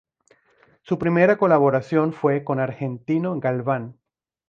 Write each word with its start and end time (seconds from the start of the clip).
Su 0.81 0.97
primera 0.97 1.37
colaboración 1.37 2.11
fue 2.11 2.43
con 2.43 2.59
Argentino 2.59 3.39
Galván. 3.39 3.99